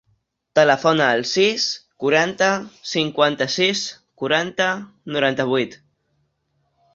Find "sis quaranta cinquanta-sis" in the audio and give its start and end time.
1.31-3.83